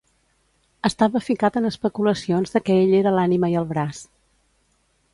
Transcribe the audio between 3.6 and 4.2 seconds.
el braç.